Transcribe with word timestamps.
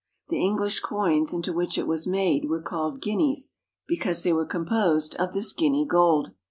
The 0.29 0.41
English 0.43 0.79
coins, 0.79 1.31
into 1.31 1.53
which 1.53 1.77
it 1.77 1.85
was 1.85 2.07
made, 2.07 2.45
were 2.49 2.63
called 2.63 3.03
guineas 3.03 3.53
because 3.87 4.23
they 4.23 4.33
were 4.33 4.47
304 4.47 4.47
AFRICA 4.47 4.67
composed 4.67 5.15
of 5.17 5.33
this 5.33 5.53
Guinea 5.53 5.85
gold. 5.85 6.31